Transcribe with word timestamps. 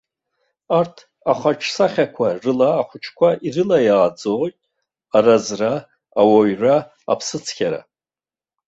Арҭ 0.79 0.97
ахаҿсахьақәа 1.31 2.27
рыла 2.43 2.69
ахәыҷқәа 2.81 3.29
ирылаиааӡоит 3.47 4.57
аразра, 5.17 5.73
ауаҩра, 6.19 6.75
аԥсыцқьара. 7.11 7.81